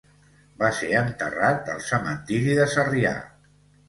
[0.61, 3.13] Va ser enterrat al cementiri de Sarrià.